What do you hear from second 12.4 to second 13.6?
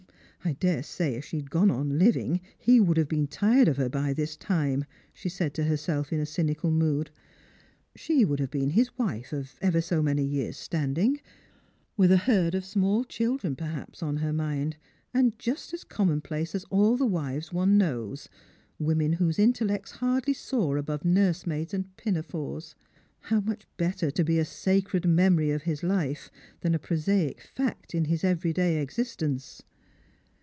of small children,